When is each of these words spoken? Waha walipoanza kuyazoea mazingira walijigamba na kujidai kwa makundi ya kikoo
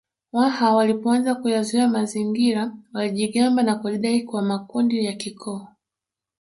Waha 0.31 0.75
walipoanza 0.75 1.35
kuyazoea 1.35 1.87
mazingira 1.87 2.71
walijigamba 2.93 3.63
na 3.63 3.75
kujidai 3.75 4.23
kwa 4.23 4.41
makundi 4.41 5.05
ya 5.05 5.13
kikoo 5.13 5.67